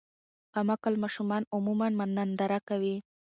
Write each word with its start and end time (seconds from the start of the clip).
کم 0.53 0.67
عقل 0.73 0.93
ماشومان 1.03 1.43
عموماً 1.55 1.87
ننداره 2.17 2.59
کوي. 2.69 2.95